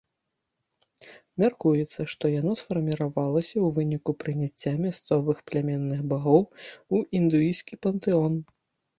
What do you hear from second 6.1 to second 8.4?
багоў у індуісцкі пантэон.